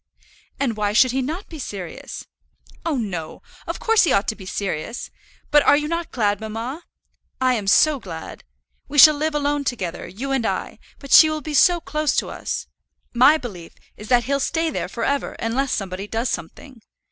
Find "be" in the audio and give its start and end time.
1.47-1.59, 4.35-4.47, 11.41-11.53